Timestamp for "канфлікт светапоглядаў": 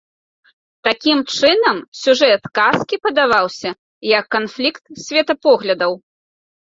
4.37-5.91